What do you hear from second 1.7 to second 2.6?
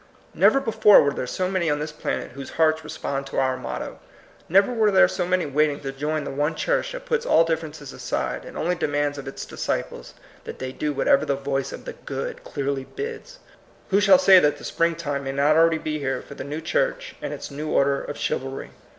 this planet whose